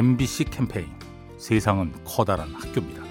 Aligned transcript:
MBC 0.00 0.44
캠페인 0.44 0.86
세상은 1.36 1.92
커다란 2.06 2.54
학교입니다. 2.54 3.02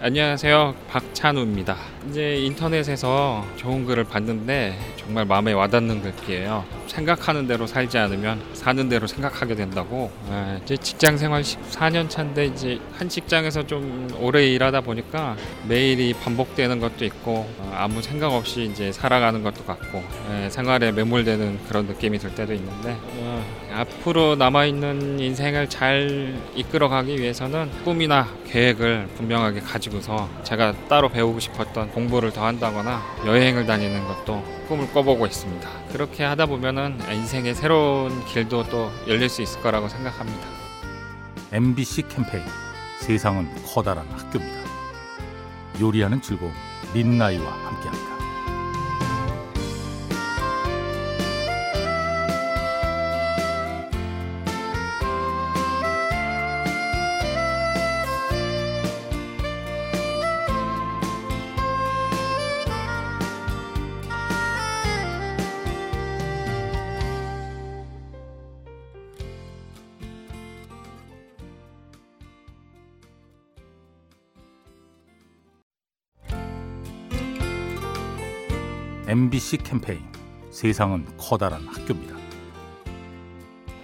안녕하세요. 0.00 0.74
박찬우입니다. 0.88 1.76
이제 2.08 2.36
인터넷에서 2.36 3.44
좋은 3.56 3.84
글을 3.84 4.04
봤는데 4.04 4.76
정말 4.96 5.24
마음에 5.24 5.52
와닿는 5.52 6.02
글이에요. 6.02 6.64
생각하는 6.88 7.46
대로 7.46 7.66
살지 7.66 7.96
않으면 7.96 8.42
사는 8.52 8.88
대로 8.88 9.06
생각하게 9.06 9.54
된다고. 9.54 10.10
예, 10.30 10.60
이제 10.62 10.76
직장 10.76 11.16
생활 11.16 11.42
14년 11.42 12.10
차인데 12.10 12.46
이제 12.46 12.80
한 12.98 13.08
직장에서 13.08 13.66
좀 13.66 14.08
오래 14.20 14.46
일하다 14.46 14.82
보니까 14.82 15.36
매일이 15.68 16.12
반복되는 16.12 16.80
것도 16.80 17.04
있고 17.04 17.48
어, 17.58 17.72
아무 17.76 18.02
생각 18.02 18.32
없이 18.32 18.64
이제 18.64 18.92
살아가는 18.92 19.42
것도 19.42 19.64
같고 19.64 20.02
예, 20.32 20.50
생활에 20.50 20.92
매몰되는 20.92 21.60
그런 21.68 21.86
느낌이 21.86 22.18
들 22.18 22.34
때도 22.34 22.52
있는데 22.54 22.96
어, 23.00 23.44
앞으로 23.72 24.36
남아 24.36 24.66
있는 24.66 25.18
인생을 25.18 25.68
잘 25.68 26.34
이끌어가기 26.54 27.18
위해서는 27.18 27.70
꿈이나 27.84 28.28
계획을 28.48 29.08
분명하게 29.16 29.60
가지고서 29.60 30.28
제가 30.42 30.74
따로 30.88 31.08
배우고 31.08 31.40
싶었던 31.40 31.91
공부를 31.94 32.32
더 32.32 32.46
한다거나 32.46 33.02
여행을 33.26 33.66
다니는 33.66 34.06
것도 34.06 34.42
꿈을 34.68 34.90
꿔보고 34.92 35.26
있습니다. 35.26 35.68
그렇게 35.92 36.24
하다 36.24 36.46
보면은 36.46 36.98
인생의 37.10 37.54
새로운 37.54 38.24
길도 38.26 38.64
또 38.64 38.90
열릴 39.06 39.28
수 39.28 39.42
있을 39.42 39.60
거라고 39.60 39.88
생각합니다. 39.88 40.46
MBC 41.52 42.08
캠페인 42.08 42.44
세상은 43.00 43.48
커다란 43.66 44.06
학교입니다. 44.10 44.62
요리하는 45.80 46.22
즐거움 46.22 46.52
민나이와 46.94 47.50
함께합니다. 47.50 48.11
MBC 79.12 79.58
캠페인 79.58 80.00
세상은 80.50 81.04
커다란 81.18 81.66
학교입니다. 81.66 82.16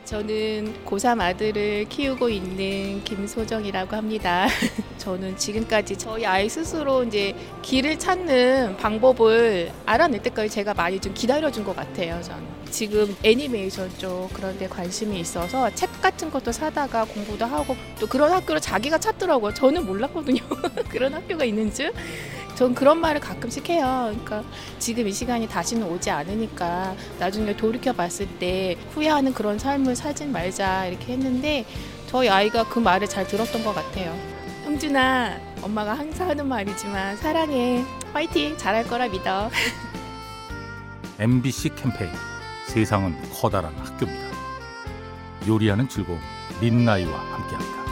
저는 0.07 0.73
고3 0.87 1.21
아들을 1.21 1.85
키우고 1.91 2.31
있는 2.31 3.05
김소정이라고 3.05 3.95
합니다. 3.95 4.47
저는 4.97 5.37
지금까지 5.37 5.99
저희 5.99 6.25
아이 6.25 6.49
스스로 6.49 7.05
이제 7.05 7.37
길을 7.61 7.99
찾는 7.99 8.79
방법을 8.79 9.71
알아낼 9.85 10.23
때까지 10.23 10.49
제가 10.49 10.73
많이 10.73 10.99
좀 10.99 11.13
기다려준 11.13 11.63
것 11.63 11.77
같아요. 11.77 12.23
저는 12.23 12.47
지금 12.71 13.15
애니메이션 13.23 13.91
쪽 13.99 14.31
그런 14.33 14.57
데 14.57 14.67
관심이 14.67 15.21
있어서 15.21 15.69
책 15.75 16.01
같은 16.01 16.31
것도 16.31 16.53
사다가 16.53 17.05
공부도 17.05 17.45
하고 17.45 17.77
또 18.01 18.07
그런 18.07 18.33
학교를 18.33 18.63
자기가 18.63 18.97
찾더라고요. 18.97 19.53
저는 19.53 19.85
몰랐거든요. 19.85 20.41
그런 20.89 21.13
학교가 21.13 21.45
있는 21.45 21.71
줄. 21.71 21.93
전 22.59 22.75
그런 22.75 23.01
말을 23.01 23.21
가끔씩 23.21 23.69
해요. 23.69 24.09
그러니까 24.11 24.43
지금 24.81 25.07
이 25.07 25.13
시간이 25.13 25.47
다시는 25.47 25.87
오지 25.87 26.11
않으니까 26.11 26.97
나중에 27.21 27.57
돌이켜 27.57 27.93
봤을 27.93 28.27
때 28.41 28.77
후회하는 28.95 29.33
그런 29.33 29.61
삶을 29.61 29.95
살진 29.95 30.33
말자 30.33 30.87
이렇게 30.87 31.13
했는데 31.13 31.65
저희 32.09 32.29
아이가 32.29 32.69
그 32.69 32.81
말을 32.81 33.07
잘 33.07 33.29
들었던 33.29 33.63
것 33.63 33.77
같아요. 33.77 34.13
형준아, 34.65 35.39
엄마가 35.63 35.95
항상 35.95 36.31
하는 36.31 36.49
말이지만 36.49 37.17
사랑해. 37.19 37.85
화이팅! 38.13 38.57
잘할 38.59 38.89
거라 38.89 39.07
믿어. 39.07 39.51
MBC 41.21 41.77
캠페인 41.77 42.11
세상은 42.67 43.15
커다란 43.35 43.73
학교입니다. 43.77 44.37
요리하는 45.47 45.89
즐거움 45.89 46.19
민나이와 46.61 47.21
함께합니다. 47.21 47.88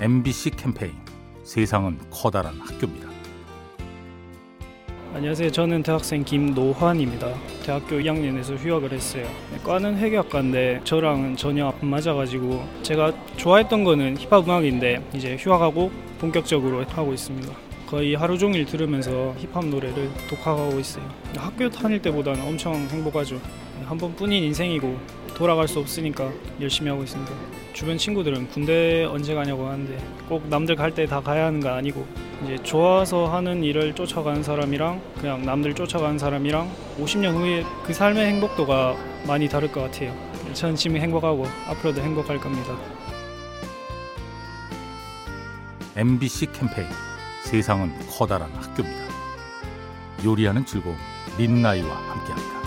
MBC 0.00 0.50
캠페인 0.50 0.92
세상은 1.44 1.96
커다란 2.10 2.58
학교입니다. 2.60 3.08
안녕하세요. 5.14 5.52
저는 5.52 5.84
대학생 5.84 6.24
김노환입니다. 6.24 7.32
대학교 7.62 7.98
2학년에서 7.98 8.56
휴학을 8.58 8.90
했어요. 8.92 9.24
과는 9.62 9.96
회계학과인데 9.96 10.80
저랑은 10.82 11.36
전혀 11.36 11.72
안 11.80 11.88
맞아가지고 11.88 12.66
제가 12.82 13.12
좋아했던 13.36 13.84
거는 13.84 14.16
힙합 14.18 14.48
음악인데 14.48 15.10
이제 15.14 15.36
휴학하고 15.38 15.92
본격적으로 16.18 16.84
하고 16.86 17.12
있습니다. 17.12 17.52
거의 17.86 18.16
하루 18.16 18.36
종일 18.36 18.66
들으면서 18.66 19.32
힙합 19.38 19.64
노래를 19.66 20.10
독학하고 20.28 20.80
있어요. 20.80 21.08
학교 21.36 21.70
다닐 21.70 22.02
때보다는 22.02 22.42
엄청 22.44 22.74
행복하죠. 22.74 23.40
한 23.84 23.96
번뿐인 23.96 24.42
인생이고 24.42 24.98
돌아갈 25.34 25.66
수 25.68 25.78
없으니까 25.80 26.30
열심히 26.60 26.90
하고 26.90 27.02
있습니다. 27.02 27.32
주변 27.72 27.98
친구들은 27.98 28.48
군대 28.50 29.04
언제 29.04 29.34
가냐고 29.34 29.66
하는데 29.66 29.98
꼭 30.28 30.46
남들 30.48 30.76
갈 30.76 30.92
때 30.92 31.06
다 31.06 31.20
가야 31.20 31.46
하는 31.46 31.60
거 31.60 31.70
아니고 31.70 32.06
이제 32.44 32.56
좋아서 32.62 33.26
하는 33.26 33.64
일을 33.64 33.94
쫓아가는 33.94 34.42
사람이랑 34.42 35.00
그냥 35.20 35.44
남들 35.44 35.74
쫓아가는 35.74 36.18
사람이랑 36.18 36.70
50년 37.00 37.34
후에 37.34 37.64
그 37.84 37.92
삶의 37.92 38.26
행복도가 38.26 38.96
많이 39.26 39.48
다를 39.48 39.70
것 39.72 39.80
같아요. 39.82 40.14
저는 40.52 40.76
지금 40.76 40.98
행복하고 40.98 41.46
앞으로도 41.68 42.00
행복할 42.00 42.38
겁니다. 42.38 42.76
MBC 45.96 46.46
캠페인 46.52 46.88
세상은 47.44 47.92
커다란 48.10 48.50
학교입니다. 48.52 49.04
요리하는 50.24 50.64
즐거움 50.64 50.96
민나이와 51.38 51.88
함께합니다. 51.88 52.63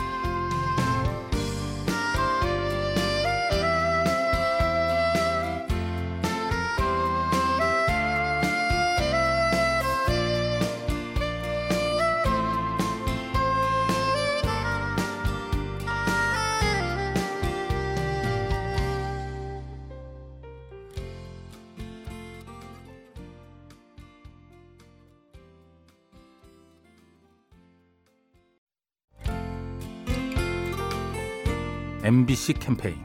MBC 32.07 32.53
캠페인 32.53 32.95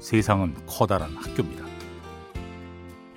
세상은 0.00 0.54
커다란 0.66 1.16
학교입니다. 1.16 1.64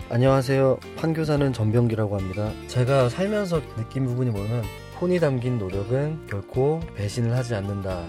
안녕하세요. 0.10 0.80
판교사는 0.96 1.52
전병기라고 1.52 2.18
합니다. 2.18 2.54
제가 2.70 3.10
살면서 3.10 3.60
느낀 3.76 4.06
부분이 4.06 4.30
뭐냐면 4.30 4.64
혼이 5.02 5.20
담긴 5.20 5.58
노력은 5.58 6.28
결코 6.28 6.80
배신을 6.96 7.36
하지 7.36 7.56
않는다. 7.56 8.06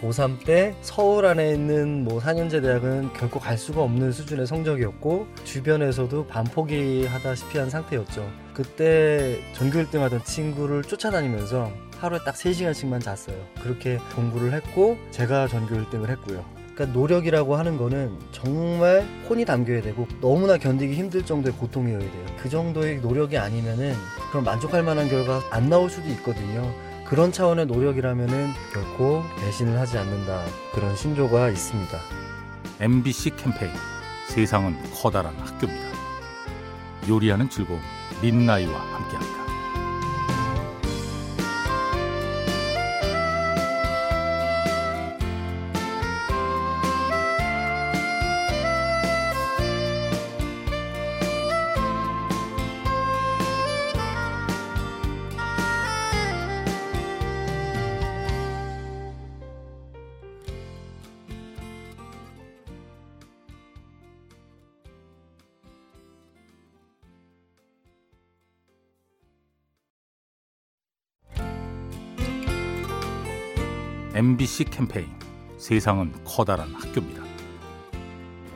고3 0.00 0.46
때 0.46 0.74
서울 0.80 1.26
안에 1.26 1.52
있는 1.52 2.04
뭐 2.04 2.20
4년제 2.20 2.62
대학은 2.62 3.12
결코 3.12 3.38
갈 3.38 3.58
수가 3.58 3.82
없는 3.82 4.10
수준의 4.10 4.46
성적이었고 4.46 5.26
주변에서도 5.44 6.26
반포기 6.26 7.04
하다시피 7.04 7.58
한 7.58 7.68
상태였죠. 7.68 8.26
그때 8.54 9.42
전교 9.52 9.80
1등 9.80 9.98
하던 9.98 10.24
친구를 10.24 10.84
쫓아다니면서 10.84 11.70
하루에 11.98 12.20
딱 12.24 12.34
3시간씩만 12.34 13.02
잤어요. 13.02 13.36
그렇게 13.62 13.98
공부를 14.16 14.54
했고 14.54 14.96
제가 15.10 15.48
전교 15.48 15.74
1등을 15.74 16.08
했고요. 16.08 16.57
그러니까 16.78 16.96
노력이라고 16.96 17.56
하는 17.56 17.76
거는 17.76 18.16
정말 18.30 19.04
혼이 19.28 19.44
담겨야 19.44 19.82
되고 19.82 20.06
너무나 20.20 20.56
견디기 20.56 20.94
힘들 20.94 21.26
정도의 21.26 21.56
고통이어야 21.56 21.98
돼요. 21.98 22.26
그 22.40 22.48
정도의 22.48 23.00
노력이 23.00 23.36
아니면은 23.36 23.94
그럼 24.30 24.44
만족할 24.44 24.84
만한 24.84 25.08
결과 25.08 25.42
안 25.50 25.68
나올 25.68 25.90
수도 25.90 26.08
있거든요. 26.10 26.72
그런 27.04 27.32
차원의 27.32 27.66
노력이라면은 27.66 28.50
결코 28.72 29.24
배신을 29.40 29.76
하지 29.76 29.98
않는다. 29.98 30.44
그런 30.72 30.94
신조가 30.94 31.50
있습니다. 31.50 31.98
MBC 32.80 33.30
캠페인 33.36 33.72
세상은 34.28 34.76
커다란 34.94 35.34
학교입니다. 35.34 35.88
요리하는 37.08 37.50
즐거움 37.50 37.80
민나이와 38.22 38.78
함께합니다. 38.78 39.37
MBC 74.18 74.64
캠페인 74.64 75.06
세상은 75.58 76.12
커다란 76.24 76.74
학교입니다. 76.74 77.22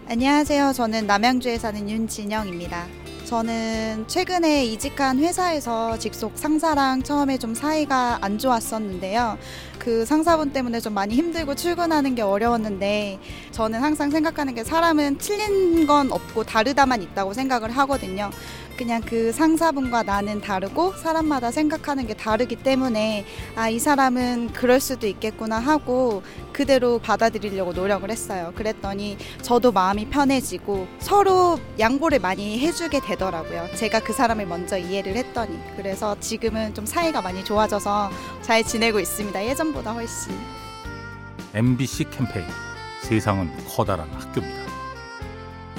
안녕하세요. 0.08 0.72
저는 0.72 1.06
남양주에 1.06 1.56
사는 1.56 1.88
윤진영입니다. 1.88 2.88
저는 3.26 4.04
최근에 4.08 4.64
이직한 4.66 5.20
회사에서 5.20 5.96
직속 6.00 6.36
상사랑 6.36 7.04
처음에 7.04 7.38
좀 7.38 7.54
사이가 7.54 8.18
안 8.22 8.38
좋았었는데요. 8.38 9.38
그 9.78 10.04
상사분 10.04 10.52
때문에 10.52 10.80
좀 10.80 10.94
많이 10.94 11.14
힘들고 11.14 11.54
출근하는 11.54 12.16
게 12.16 12.22
어려웠는데 12.22 13.20
저는 13.52 13.80
항상 13.80 14.10
생각하는 14.10 14.56
게 14.56 14.64
사람은 14.64 15.18
틀린 15.18 15.86
건 15.86 16.10
없고 16.10 16.42
다르다만 16.42 17.02
있다고 17.02 17.34
생각을 17.34 17.70
하거든요. 17.70 18.30
그냥 18.76 19.00
그 19.02 19.32
상사분과 19.32 20.02
나는 20.02 20.40
다르고 20.40 20.94
사람마다 20.96 21.50
생각하는 21.50 22.06
게 22.06 22.14
다르기 22.14 22.56
때문에 22.56 23.24
아, 23.56 23.68
이 23.68 23.78
사람은 23.78 24.52
그럴 24.52 24.80
수도 24.80 25.06
있겠구나 25.06 25.58
하고 25.58 26.22
그대로 26.52 26.98
받아들이려고 26.98 27.72
노력을 27.72 28.08
했어요. 28.10 28.52
그랬더니 28.54 29.16
저도 29.42 29.72
마음이 29.72 30.08
편해지고 30.08 30.86
서로 30.98 31.58
양보를 31.78 32.18
많이 32.20 32.58
해주게 32.60 33.00
되더라고요. 33.00 33.68
제가 33.74 34.00
그 34.00 34.12
사람을 34.12 34.46
먼저 34.46 34.78
이해를 34.78 35.16
했더니. 35.16 35.58
그래서 35.76 36.18
지금은 36.20 36.74
좀 36.74 36.86
사이가 36.86 37.22
많이 37.22 37.44
좋아져서 37.44 38.10
잘 38.42 38.62
지내고 38.64 39.00
있습니다. 39.00 39.44
예전보다 39.46 39.92
훨씬. 39.92 40.32
MBC 41.54 42.04
캠페인 42.10 42.46
세상은 43.02 43.50
커다란 43.68 44.08
학교입니다. 44.10 44.62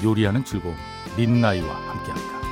요리하는 0.03 0.43
즐거움 0.43 0.75
민나이와 1.17 1.73
함께합니다. 1.73 2.42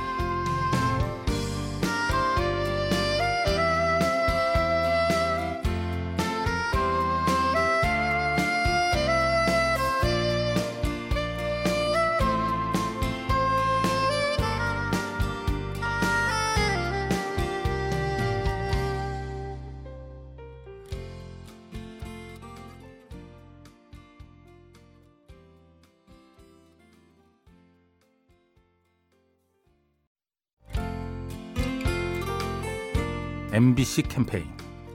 MBC 33.52 34.04
캠페인 34.04 34.46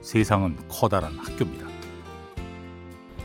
세상은 0.02 0.56
커다란 0.68 1.16
학교입니다. 1.16 1.64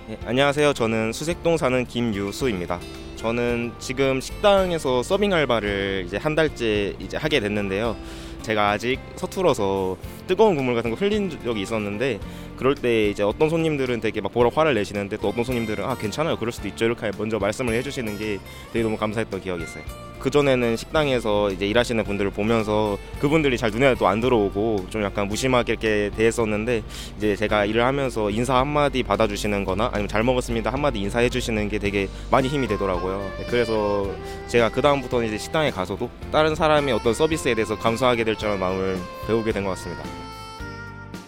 네, 0.07 0.19
안녕하세요. 0.27 0.73
저는 0.73 1.11
수색동 1.11 1.57
사는 1.57 1.85
김유수입니다. 1.85 2.79
저는 3.15 3.71
지금 3.79 4.21
식당에서 4.21 5.01
서빙 5.01 5.33
알바를 5.33 6.03
이제 6.05 6.17
한 6.17 6.35
달째 6.35 6.95
이제 6.99 7.17
하게 7.17 7.39
됐는데요. 7.39 7.97
제가 8.43 8.69
아직 8.69 8.99
서툴어서 9.15 9.97
뜨거운 10.27 10.55
국물 10.55 10.75
같은 10.75 10.91
거 10.91 10.95
흘린 10.97 11.31
적이 11.43 11.63
있었는데 11.63 12.19
그럴 12.55 12.75
때 12.75 13.09
이제 13.09 13.23
어떤 13.23 13.49
손님들은 13.49 14.01
되게 14.01 14.21
막 14.21 14.31
보라 14.31 14.51
화를 14.53 14.75
내시는데 14.75 15.17
또 15.17 15.29
어떤 15.29 15.43
손님들은 15.45 15.83
아 15.83 15.95
괜찮아요 15.95 16.37
그럴 16.37 16.51
수도 16.51 16.67
있죠 16.67 16.85
이렇게 16.85 17.09
먼저 17.17 17.39
말씀을 17.39 17.73
해주시는 17.73 18.19
게 18.19 18.39
되게 18.71 18.83
너무 18.83 18.97
감사했던 18.97 19.41
기억이 19.41 19.63
있어요. 19.63 20.02
그 20.23 20.29
전에는 20.29 20.77
식당에서 20.77 21.51
이제 21.51 21.67
일하시는 21.67 22.01
분들을 22.05 22.31
보면서 22.31 22.97
그분들이 23.19 23.57
잘 23.57 23.71
눈에 23.71 23.93
또 23.95 24.07
안 24.07 24.21
들어오고 24.21 24.85
좀 24.89 25.03
약간 25.03 25.27
무심하게 25.27 25.73
이렇게 25.73 26.11
대했었는데 26.15 26.83
이제 27.17 27.35
제가 27.35 27.65
일을 27.65 27.83
하면서 27.83 28.29
인사 28.29 28.55
한 28.55 28.67
마디 28.67 29.03
받아주시는거나 29.03 29.89
아니면 29.91 30.07
잘 30.07 30.23
먹었습니다 30.23 30.71
한 30.71 30.79
마디 30.79 30.99
인사해 30.99 31.27
주시는 31.29 31.67
게 31.67 31.77
되게 31.77 32.07
많이 32.31 32.47
힘이 32.47 32.67
되더라고요. 32.69 33.31
네, 33.39 33.45
그래서 33.49 34.09
제가 34.47 34.69
그 34.69 34.81
다음부터는 34.81 35.27
이제 35.27 35.37
식당에 35.37 35.71
가서도 35.71 36.09
다른 36.31 36.55
사람의 36.55 36.93
어떤 36.93 37.13
서비스에 37.13 37.53
대해서 37.53 37.77
감사하게 37.77 38.23
될 38.23 38.37
줄은 38.37 38.59
마음을 38.59 38.97
배우게 39.27 39.51
된 39.51 39.63
것 39.65 39.71
같습니다. 39.71 40.03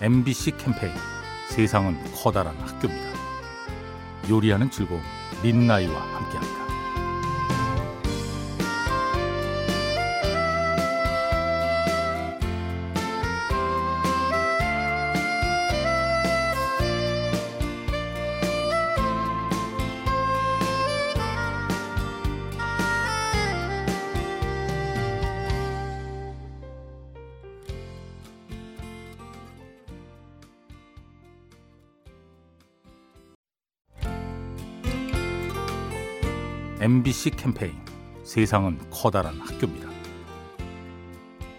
MBC 0.01 0.51
캠페인 0.57 0.94
세상은 1.50 1.98
커다란 2.13 2.56
학교입니다. 2.62 3.09
요리하는 4.30 4.71
즐거움 4.71 5.01
민나이와 5.44 5.94
함께합니다. 6.00 6.64
MBC 36.85 37.31
캠페인 37.31 37.74
세상은 38.21 38.77
커다란 38.91 39.39
학교입니다. 39.39 39.89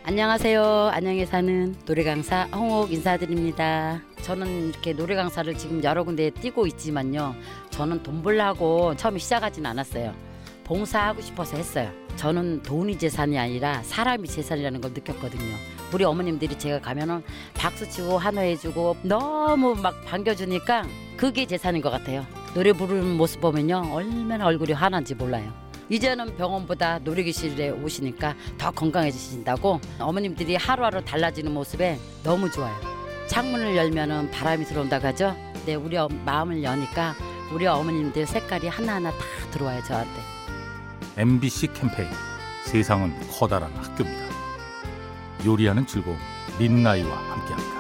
안녕하세요. 0.05 0.63
안녕에 0.93 1.27
사는 1.27 1.75
노래 1.85 2.05
강사 2.05 2.45
홍옥 2.55 2.93
인사드립니다. 2.93 4.03
저는 4.23 4.69
이렇게 4.69 4.93
노래 4.93 5.17
강사를 5.17 5.53
지금 5.59 5.83
여러 5.83 6.05
군데 6.05 6.31
뛰고 6.31 6.69
있지만요. 6.69 7.35
저는 7.71 8.05
돈 8.05 8.23
벌려고 8.23 8.95
처음에 8.95 9.19
시작하진 9.19 9.67
않았어요. 9.67 10.15
봉사하고 10.63 11.21
싶어서 11.21 11.57
했어요. 11.57 11.91
저는 12.15 12.63
돈이 12.63 12.97
재산이 12.97 13.37
아니라 13.37 13.83
사람이 13.83 14.29
재산이라는 14.29 14.81
걸 14.81 14.93
느꼈거든요. 14.93 15.57
우리 15.93 16.05
어머님들이 16.05 16.57
제가 16.57 16.81
가면은 16.81 17.25
박수치고 17.55 18.19
한호해주고 18.19 18.99
너무 19.03 19.75
막 19.75 20.05
반겨주니까 20.05 20.87
그게 21.17 21.47
재산인 21.47 21.83
것 21.83 21.91
같아요. 21.91 22.25
노래 22.57 22.73
부르는 22.73 23.19
모습 23.19 23.43
보면요 23.43 23.91
얼마나 23.93 24.47
얼굴이 24.47 24.73
환한지 24.73 25.15
몰라요. 25.15 25.53
이제는 25.91 26.39
병원보다 26.39 27.01
놀이기실에 27.01 27.69
오시니까 27.69 28.35
더 28.57 28.71
건강해지신다고 28.71 29.79
어머님들이 29.99 30.57
하루하루 30.57 31.05
달라지는 31.05 31.53
모습에 31.53 31.99
너무 32.25 32.51
좋아요. 32.51 32.75
창문을 33.29 33.77
열면은 33.77 34.31
바람이 34.31 34.65
들어온다고 34.65 35.07
하죠. 35.09 35.37
네, 35.67 35.75
우리 35.75 35.99
어- 35.99 36.09
마음을 36.25 36.63
여니까 36.63 37.15
우리 37.53 37.67
어머님들 37.67 38.27
색깔이 38.27 38.69
하나하나 38.69 39.11
다 39.11 39.19
들어와요 39.51 39.83
저한테. 39.85 40.19
MBC 41.19 41.75
캠페인 41.75 42.09
세상은 42.65 43.13
커다란 43.39 43.71
학교입니다. 43.75 44.35
요리하는 45.45 45.87
즐거움 45.87 46.17
민나이와 46.59 47.15
함께합니다. 47.17 47.76